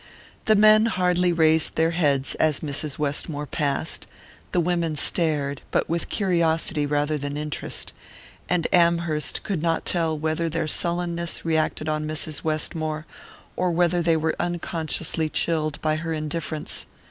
The 0.45 0.55
men 0.55 0.87
hardly 0.87 1.31
raised 1.31 1.75
their 1.75 1.91
heads 1.91 2.33
as 2.39 2.61
Mrs. 2.61 2.97
Westmore 2.97 3.45
passed; 3.45 4.07
the 4.51 4.59
women 4.59 4.95
stared, 4.95 5.61
but 5.69 5.87
with 5.87 6.09
curiosity 6.09 6.87
rather 6.87 7.19
than 7.19 7.37
interest; 7.37 7.93
and 8.49 8.65
Amherst 8.73 9.43
could 9.43 9.61
not 9.61 9.85
tell 9.85 10.17
whether 10.17 10.49
their 10.49 10.65
sullenness 10.67 11.45
reacted 11.45 11.87
on 11.87 12.07
Mrs. 12.07 12.43
Westmore, 12.43 13.05
or 13.55 13.69
whether 13.69 14.01
they 14.01 14.17
were 14.17 14.35
unconsciously 14.39 15.29
chilled 15.29 15.79
by 15.83 15.97
her 15.97 16.13
indifference. 16.13 16.87